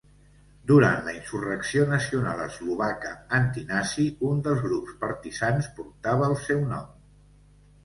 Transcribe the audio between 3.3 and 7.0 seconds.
antinazi, un dels grups partisans portava el seu nom.